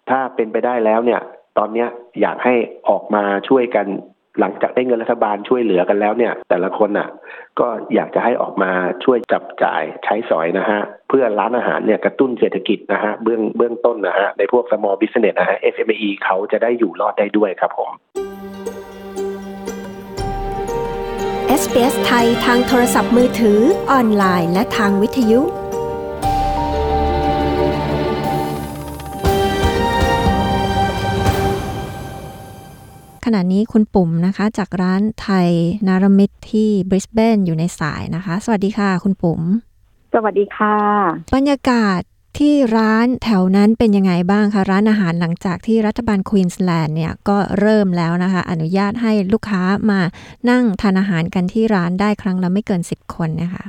[0.09, 1.21] ถ้าเป็นไปได้แล้วเนี่ย
[1.57, 1.85] ตอนนี้
[2.21, 2.55] อยากให้
[2.89, 3.87] ออกมาช่วยกัน
[4.39, 7.09] หลังจากได้เงินรัฐบาลช่วยเหลือกันแล้วเนี่ย แต่ละคนอะ
[7.59, 8.71] ก็อยากจะให้ออกมา
[9.03, 17.89] ช่วยจับจ่ายใช้สอยนะฮะ เพื่อร้านอาหารเนี่ยกระตุ้นเศรษฐกิจนะฮะเบื้องเบื้องต้นนะฮะในพวก small business นะฮะ SME เขาจะได้อยู่รอดได้ด้วยครับผม
[21.63, 23.59] SBS ไทยทางโทรศัพท์มือถือ
[23.91, 25.41] ออนไลน์ และทางวิทยุ
[33.25, 35.49] ขณะนี้คุณปุ่มนะคะจากร้านไทย
[35.87, 39.41] นารมิตที่บริสเบนอยู่ในสายนะคะ สวัสดีค่ะ คุณปุ๋ม
[40.13, 40.77] สวัสดีค่ะ
[41.35, 42.01] บรรยากาศ
[42.37, 49.99] ที่ร้านแถวนั้นเป็นยังไงบ้างคะ ร้านอาหารหลังจากที่รัฐบาลควีนสแลนด์เนี่ยก็เริ่มแล้วนะคะ อนุญาตให้ลูกค้ามา
[50.49, 53.65] นั่งทานอาหารกันที่ร้านได้ครั้งละไม่เกิน 10 คนนะคะ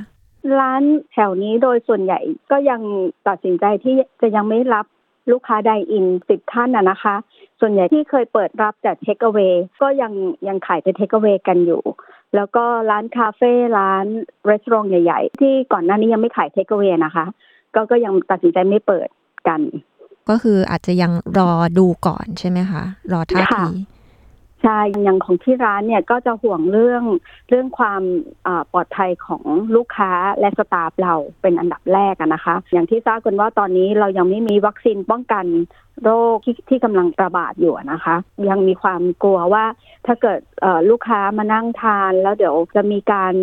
[0.59, 2.19] ร้านแถวนี้โดยส่วนใหญ่
[2.51, 2.81] ก็ยัง
[3.27, 4.85] ตัดสินใจที่จะยังไม่รับ
[5.31, 7.15] ลูกค้า dine-in สิบท่านนะนะคะ
[7.59, 9.39] ส่วนใหญ่ที่เคยเปิดรับจากเทคเ a เว
[9.81, 10.13] ก็ยัง
[10.47, 11.83] ยังขายเป็นเทคเ a เวกันอยู่
[12.35, 14.05] แล้วก็ร้านคาเฟ่ร้าน
[14.49, 17.25] restaurant ใหญ่ ๆ ที่ก่อนหน้านี้ยังไม่ขายเทคเ a เวนะคะ
[17.75, 19.07] ก็ก็ยังตัดสินใจไม่เปิด
[19.47, 19.61] กัน
[20.29, 22.83] ก็คืออาจจะยังรอดูก่อนใช่ไหมคะ
[23.13, 23.71] รอท่าค่ะที
[24.67, 27.03] ใช่อย่างของที่ร้านเนี่ยก็จะห่วงเรื่อง
[27.49, 28.01] เรื่องความ
[28.71, 29.43] ปลอดภัยของ
[29.75, 35.45] ลูกค้าและสตาฟเราเป็นอันดับแรกนะคะ อย่างที่ทราบกันว่าตอนนี้เรายังไม่มีวัคซีนป้องกัน
[36.03, 38.15] โรคที่ที่กำลังระบาดอยู่นะคะ
[38.49, 39.65] ยังมีความกลัวว่า
[40.05, 40.39] ถ้าเกิด
[40.89, 43.33] ลูกค้ามานั่งทานแล้วเดี๋ยวจะมีการ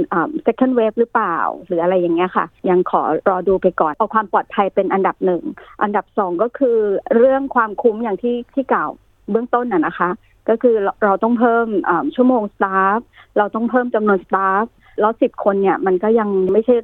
[0.47, 5.43] second wave หรือเปล่า หรืออะไรอย่างเงี้ยค่ะ ยังขอรอดูไปก่อน เอาความปลอดภัยเป็นอันดับหนึ่ง
[5.83, 6.79] อันดับสองก็คือ
[7.17, 8.91] เรื่องความคุ้มอย่างที่ที่กล่าว
[9.31, 10.11] เบื้องต้นน่ะนะคะ
[10.49, 12.99] ก็คือเราเราต้องเพิ่มอ่าชั่วโมงสตาฟ
[13.39, 14.65] เราต้องเพิ่มจำนวนสตาฟ
[15.01, 16.75] แล้วสิบคนเนี่ยมันก็ยังไม่ใช่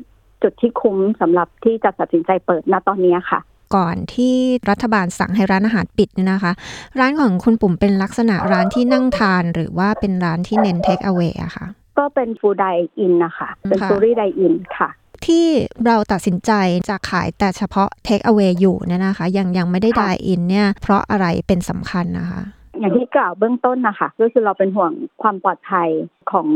[0.42, 3.40] จุดที่คุ้มสำหรับที่จะตัดสินใจเปิดณตอนนี้ค่ะ
[3.77, 4.35] ก่อนที่
[4.71, 6.53] รัฐบาลสั่งให้ร้านอาหารปิดเนี่ยนะคะ
[6.99, 11.66] ร้านของคุณปุ่มเป็นลักษณะร้านที่นั่งทานหรือว่าเป็นร้านที่เน้นเทคเอา a y อะค่ะ
[11.99, 14.88] ก็เป็น full dine-in นะคะ เป็นค่ะ fully dine-in ค่ะ
[15.27, 15.47] ที่
[15.87, 16.53] เราตัดสินใจ
[16.88, 22.40] จะขายแต่เฉพาะ Take Away อยู่เนี่ยนะคะ ยังยังไม่ได้ค่ะด i อินเนี่ย เพราะอะไรเป็นสำคัญนะคะ
[22.79, 25.88] อย่างที่กล่าวเบื้องต้นนะคะก็คือเราเป็นห่วงความปลอดภัย
[26.33, 26.49] ของ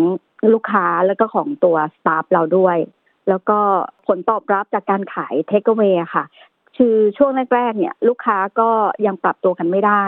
[0.53, 2.79] ลูกค้าแล้วก็ของตัว staff เราด้วย
[3.29, 3.59] แล้วก็
[4.07, 5.83] ผลตอบรับจากการขายเทคเ a เว
[6.15, 6.25] ค่ะ
[6.77, 8.71] คือช่วงแรกๆเนี่ย ลูกค้าก็
[9.07, 10.05] ยังปรับตัวกันไม่ได้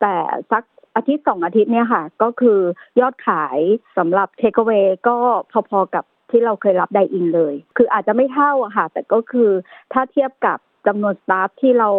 [0.00, 0.14] แต่
[0.52, 0.62] สัก
[0.96, 2.58] อาทิตย์สองอาทิตย์เนี่ยค่ะ ก็คือ
[3.00, 3.58] ยอดขาย
[3.98, 4.70] สำหรับเทคเ a เว
[5.08, 5.16] ก็
[5.70, 9.50] พอๆกับที่เราเคยรับไดอินเลย คืออาจจะไม่เท่าอะค่ะ แต่ก็คือ
[9.92, 11.90] ถ้าเทียบกับจำนวนสตาฟที่เรา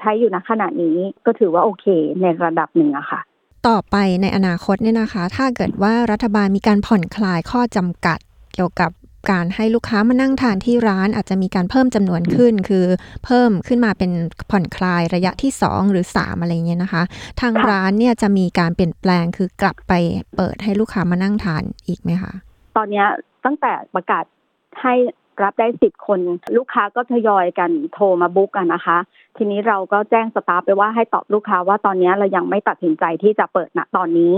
[0.00, 1.86] ใช้อยู่ณขณะนี้ก็ถือว่าโอเค
[2.20, 3.20] ในระดับหนึ่งอะค่ะ
[3.68, 8.18] ต่อไปในอนาคตเนี่ยนะคะ ถ้าเกิดว่ารัฐบาลมีการผ่อนคลายข้อจำกัด
[8.54, 8.90] เกี่ยวกับ
[9.30, 12.86] การให้ลูกค้ามานั่งทานที่ร้านอาจจะมีการเพิ่มจำนวนขึ้น คือ
[13.24, 14.10] เพิ่มขึ้นมาเป็น
[14.50, 17.02] ผ่อนคลายระยะที่ 2 หรือ 3 อะไรเงี้ยนะคะ
[17.40, 19.92] ทางค่ะร้านเนี่ยจะมีการเปลี่ยนแปลงคือกลับไป
[20.36, 22.32] เปิดให้ลูกค้ามานั่งทานอีกไหมคะ
[22.76, 23.06] ตอนเนี้ย
[23.44, 24.24] ตั้งแต่ประกาศ
[24.82, 24.94] ให้
[25.42, 26.18] รับได้สิบคน
[26.56, 28.98] ลูกค้าก็ทยอยกันโทรมา book กันนะคะ
[29.36, 34.36] ทีนี้เราก็แจ้ง staff ไปว่าให้ตอบลูกค้าว่าตอนเนี้ยเรายังไม่ตัดสินใจที่จะเปิดณตอนนี้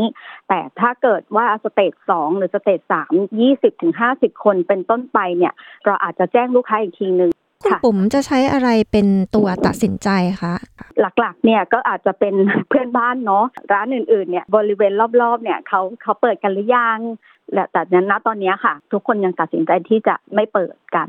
[0.49, 5.53] แต่ถ้าเกิดว่า stage สองหรือ stage สามยี่สิบถึงห้าสิบคนเป็นต้นไปเนี่ย
[5.87, 7.31] เราอาจจะแจ้งลูกค้าอีกทีหนึ่ง
[7.63, 10.09] คุณค่ะปุ๋มจะใช้อะไรเป็นตัวตัดสินใจ
[10.43, 10.55] คะ
[11.01, 12.35] หลักๆ เนี่ยก็อาจจะเป็น
[12.69, 16.99] เพื่อนบ้านเนาะร้านอื่นๆเนี่ยบริเวณรอบๆ เนี่ยเขาเขาเปิดกันหรือยัง
[17.53, 21.09] และแต่นั้นณตอนเนี้ยค่ะ ทุกคนยังตัดสินใจที่จะไม่เปิดกัน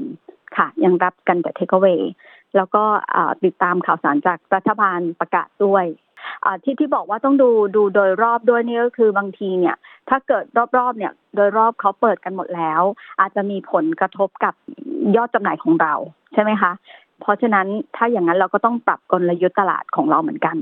[0.58, 2.02] ค่ะ ยังรับกันแต่เทคเว a y
[2.56, 2.84] แล้วก็
[3.44, 5.86] ติดตามข่าวสารจากรัฐบาลประกาศด้วย
[6.64, 9.76] ที่ที่บอกว่าต้องดูดูโดยรอบด้วยนี่ก็คือบางทีเนี่ย
[10.10, 10.44] ถ้าเกิด
[10.78, 12.82] รอบๆเนี่ย โดยรอบเขาเปิดกันหมดแล้ว
[13.20, 14.54] อาจจะมีผลกระทบกับ
[15.16, 15.94] ยอดจำหน่ายของเรา
[16.34, 16.72] ใช่ไหมคะ
[17.24, 20.58] เพราะฉะนั้นถ้าอย่างนั้นเราก็ต้องปรับกลยุทธ์ตลาดของเราเหมือนกัน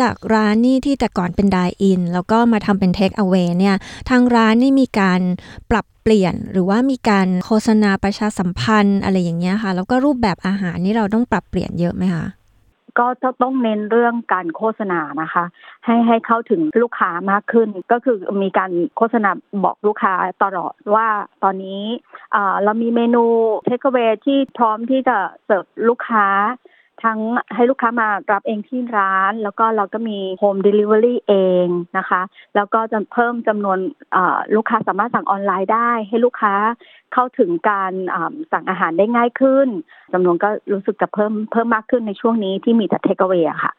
[0.00, 3.76] จากร้านนี่ที่แต่ก่อนเป็นด i อินแล้วก็มาทำเป็นเทคเอา a y เนี่ย
[4.10, 5.20] ทางร้านนี่มีการ
[5.70, 12.26] ปรับเปลี่ยนหรือว่ามีการโฆษณาประชาสัมพันธ์อะไรอย่างเงี้ยค่ะ แล้วก็รูปแบบอาหารนี่เราต้องปรับเปลี่ยนเยอะไหมคะ
[12.98, 15.44] ก็จะต้องเน้นเรื่องการโฆษณานะคะ
[15.84, 19.30] ให้ให้เข้าถึงลูกค้ามากขึ้น ก็คือมีการโฆษณา
[19.64, 21.08] บอกลูกค้าตลอดว่า
[21.42, 21.82] ตอนนี้
[22.64, 23.24] เรามีเมนู
[23.66, 26.26] takeaway ที่พร้อมที่จะเสิร์ฟลูกค้า
[27.04, 27.18] ทั้ง
[27.54, 31.34] ให้ลูกค้ามารับเองที่ร้าน แล้วก็เราก็มี home delivery เอ
[31.64, 31.66] ง
[31.98, 32.22] นะคะ
[32.56, 33.78] แล้วก็จะเพิ่มจำนวน
[34.56, 36.54] ลูกค้าสามารถสั่งออนไลน์ได้ ให้ลูกค้า
[37.12, 37.92] เข้าถึงการ
[38.52, 39.68] สั่งอาหารได้ง่ายขึ้น
[40.12, 43.72] จำนวนก็รู้สึกจะเพิ่มเพิ่มมากขึ้นในช่วงนี้ที่มีแต่ takeawayค่ะ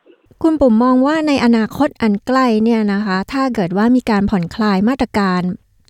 [0.44, 5.42] คุณปุ่มมองว่าในอนาคตอันใกล้เนี่ยนะคะ ถ้าเกิดว่ามีการผ่อนคลายมาตรการ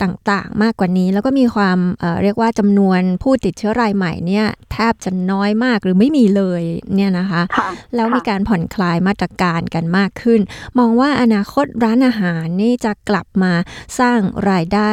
[0.03, 6.61] ต่างๆ มากกว่านี้ แล้วก็มีความเเรียกว่าจำนวนผู้ติดเชื้อรายใหม่เนี่ยแทบจะน้อยมากหรือไม่มีเลย
[6.95, 10.39] เนี่ยนะคะคะแล้วมีการผ่อนคลายมาตรการกันมากขึ้น
[10.77, 13.53] มองว่าอนาคตร้านอาหารนี่จะกลับมา
[13.99, 14.91] สร้างรายได้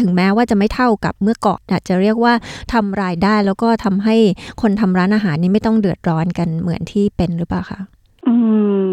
[0.00, 2.34] ถึงแม้ว่าจะไม่เท่ากับเมื่อก่อนอาจจะเรียกว่า
[2.72, 4.16] ทำรายได้แล้วก็ทำให้
[4.62, 7.80] คนทำร้านอาหารนี่ไม่ต้องเดือดร้อนกันเหมือนที่เป็นหรือเปล่าคะ
[8.26, 8.34] อื
[8.82, 8.84] ม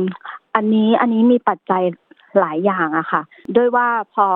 [0.55, 1.81] อันนี้อันนี้มีปัจจัย
[2.39, 3.21] หลายอย่างอะค่ะ
[3.55, 4.27] ด้วยว่าพอ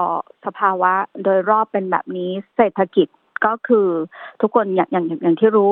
[0.46, 3.08] สภาวะโดยรอบเป็นแบบนี้เศรษฐกิจ
[3.46, 3.88] ก็คือ
[4.42, 5.70] ทุกคนอย่างอย่างอย่างที่รู้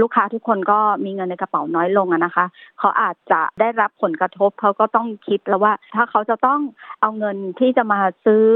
[0.00, 2.46] ลูกค้าทุกคนก็มีเงินในกระเป๋าน้อยลงอะนะคะ
[2.78, 6.60] เขาอาจจะได้รับผลกระทบเขาก็ต้องคิดแล้วว่า ถ้าเขาจะต้อง
[7.00, 8.46] เอาเงินที่จะมาซื้อ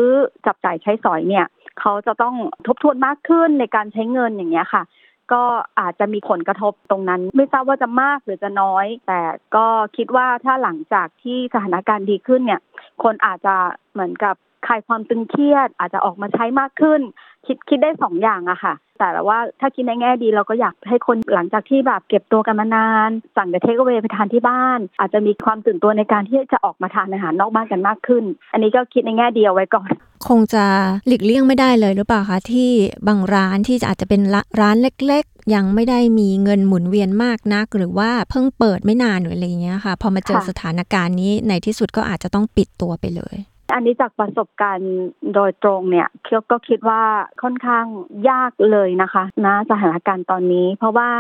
[0.47, 1.47] จับจ่ายใช้สอยเนี่ย
[1.81, 2.35] เขาจะต้อง
[2.67, 4.83] ทบทวนมากขึ้นในการใช้เงินอย่างเงี้ยค่ะ
[5.33, 5.43] ก็
[5.81, 9.21] อาจจะมีผลกระทบตรงนั้น ไม่ทราบว่าจะมากหรือจะน้อย แต่
[9.57, 9.67] ก็
[9.97, 12.61] คิดว่าถ้าหลังจากที่สถานการณ์ดีขึ้นเนี่ย
[13.03, 13.55] คนอาจจะ
[13.93, 14.35] เหมือนกับ
[14.67, 17.01] คลายความตึงเครียด อาจจะออกมาใช้มากขึ้น
[17.47, 29.91] คิดคิดได้สองอย่างอะค่ะ แต่ว่าถ้าคิดในแง่ดีเราก็อยากให้คนหลังจากที่แบบเก็บตัวกันมานาน สั่งแต่เทคเวไปทานที่บ้าน อาจจะมีความตื่นตัวในการที่จะออกมาทานอาหารนอกบ้านกันมากขึ้น อันนี้ก็คิดในแง่เดียวไว้ก่อน
[30.29, 30.65] คงจะ
[31.07, 32.71] หลีกเลี่ยงไม่ได้เลยหรือเปล่าคะที่
[33.09, 34.21] บางร้านที่อาจจะเป็น
[34.61, 43.37] ร้านเล็กๆ ยังไม่ได้มีเงินหมุนเวียนมากนัก หรือว่าเพิ่งเปิดไม่นานหรืออะไรเงี้ยค่ะ พอมาเจอสถานการณ์นี้ในที่สุดก็อาจจะต้องปิดตัวไปเลย
[43.75, 44.93] อันนี้จากประสบการณ์
[45.35, 47.03] โดยตรงเนี่ยเคียวก็คิดว่า
[47.43, 47.87] ค่อนข้าง
[48.31, 51.11] ยากเลยนะคะนะสถานการณ์ตอนนี้ เพราะว่า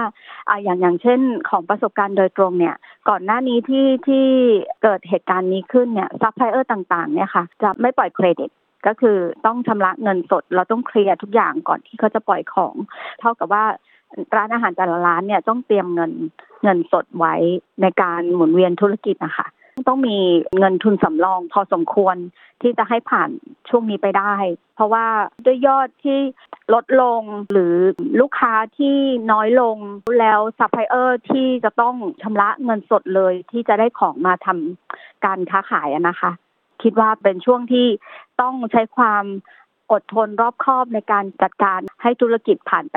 [0.48, 2.74] ออย่างอย่างเช่นของประสบการณ์โดยตรงเนี่ย
[3.08, 4.26] ก่อนหน้านี้ที่ที่
[4.82, 8.50] เกิดเหตุการณ์นี้ขึ้นเนี่ยซัพพลายเออร์ต่างๆเนี่ยค่ะจะไม่ปล่อยเครดิต
[8.86, 9.16] ก็คือ
[9.46, 12.74] ต้องชำระเงินสด เราต้องเคลียร์ทุกอย่างก่อนที่เขาจะปล่อยของ
[13.20, 13.64] เท่ากับว่า
[14.36, 16.12] ร้านอาหารแต่ละร้านเนี่ยต้องเตรียมเงิน
[16.62, 17.34] เงินสดไว้
[17.82, 19.46] ในการหมุนเวียนธุรกิจนะคะ
[19.88, 20.18] ต้องมี
[20.58, 22.16] เงินทุนสำรองพอสมควร
[22.62, 23.30] ที่จะให้ผ่าน
[23.68, 24.34] ช่วงนี้ไปได้
[24.74, 25.06] เพราะว่า
[25.44, 26.18] ด้วยยอดที่
[26.74, 27.74] ลดลงหรือ
[28.20, 28.96] ลูกค้าที่
[29.32, 29.76] น้อยลง
[30.20, 36.30] แล้วซัพพลายเออร์ที่จะต้องชำระเงินสดเลยที่จะได้ของมาทำการค้าขายนะคะ
[36.82, 37.86] คิดว่าเป็นช่วงที่
[38.40, 39.24] ต้องใช้ความ
[39.92, 42.96] อดทนรอบคอบในการจัดการให้ธุรกิจผ่านไป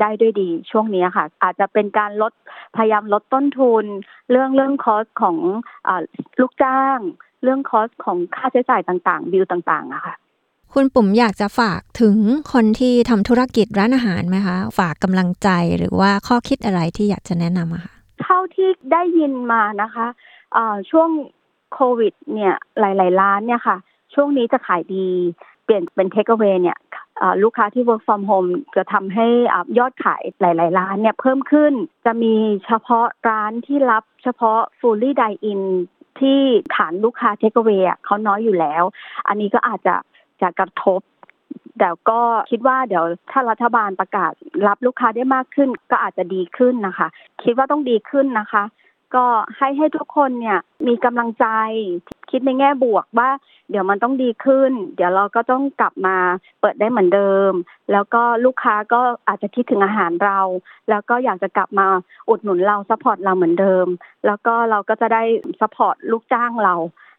[0.00, 2.32] ได้ด้วยดีช่วงนี้ค่ะ อาจจะเป็นการลด
[2.76, 3.84] พยายามลดต้นทุน
[4.30, 5.90] เรื่องเรื่อง cost ของ
[6.40, 6.98] ลูกจ้าง
[7.42, 10.14] เรื่อง cost ของค่าใช้จ่ายต่างๆ บิลต่างๆอะค่ะ
[10.72, 12.16] คุณปุ่มอยากจะฝากถึง
[12.52, 17.92] คนที่ทำธุรกิจร้านอาหารไหมคะ ฝากกำลังใจหรือว่าข้อคิดอะไรที่อยากจะแนะนำอะค่ะ
[18.22, 21.08] เท่าที่ได้ยินมานะคะะช่วง
[21.72, 23.76] โควิดเนี่ยหลาย ๆ ร้านเนี่ยค่ะ
[24.14, 25.08] ช่วงนี้จะขายดี
[25.64, 26.78] เปลี่ยนเป็นเทคเวเนี่ย
[27.42, 29.26] ลูกค้าที่ work from home จะทำให้
[29.78, 31.72] ยอดขายหลาย ๆ ร้านเนี่ยเพิ่มขึ้น
[32.04, 32.34] จะมี
[32.66, 35.60] เฉพาะร้านที่รับเฉพาะ fully dine in
[36.20, 36.40] ที่
[36.74, 37.70] ฐานลูกค้าเทคเว
[38.04, 38.82] เขาน้อยอยู่แล้ว
[39.28, 39.94] อันนี้ก็อาจจะ
[40.40, 41.00] จะกระทบ
[41.78, 44.32] แต่ก็คิดว่าเดี๋ยวถ้ารัฐบาลประกาศ
[44.68, 47.08] รับลูกค้าได้มากขึ้นก็อาจจะดีขึ้นนะคะ
[47.42, 48.64] คิดว่าต้องดีขึ้นนะคะ
[49.14, 49.24] ก็
[49.56, 51.46] ให้ให้ทุกคนเนี่ยมีกำลังใจ
[52.30, 53.30] คิดในแง่บวกว่า
[53.70, 56.16] เดี๋ยวมันต้องดีขึ้น เดี๋ยวเราก็ต้องกลับมา
[56.60, 57.52] เปิดได้เหมือนเดิม
[57.92, 60.40] แล้วก็ลูกค้าก็อาจจะคิดถึงอาหารเรา
[60.90, 61.86] แล้วก็อยากจะกลับมา
[62.28, 63.86] อุดหนุนเรา support เราเหมือนเดิม
[64.26, 65.22] แล้วก็เราก็จะได้
[65.60, 66.74] support ลูกจ้างเรา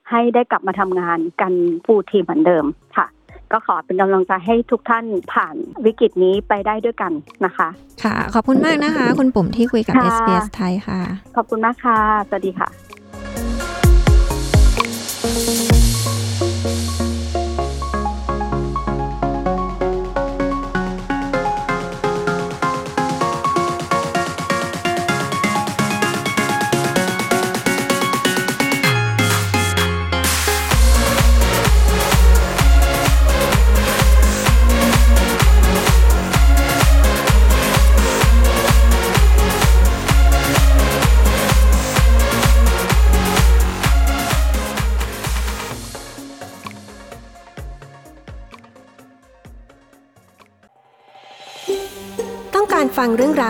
[0.10, 1.54] ให้ได้กลับมาทำงานกัน
[1.86, 2.66] full team เหมือนเดิม
[2.98, 3.08] ค่ะ
[3.54, 7.12] ก็ขอเป็นกำลังใจให้ทุกท่านผ่านวิกฤตนี้ไปได้ด้วยกัน
[7.46, 7.70] นะคะ
[8.04, 11.00] ค่ะ ขอบคุณมากนะคะ คุณปุ่มที่คุยกับ SBS ไทยค่ะ
[11.36, 12.93] ขอบคุณมากค่ะ สวัสดีค่ะ